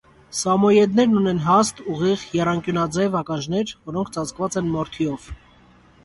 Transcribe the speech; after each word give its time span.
Սամոյեդներն 0.35 1.11
ունեն 1.17 1.41
հաստ, 1.47 1.81
ուղիղ, 1.95 2.23
եռանկյունաձև 2.37 3.17
ականջներ, 3.19 3.73
որոնք 3.91 4.09
ծածկված 4.15 4.57
են 4.63 4.71
մորթիով։ 4.77 5.29